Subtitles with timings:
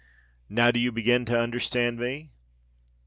[0.49, 2.31] Now do you begin to understand me?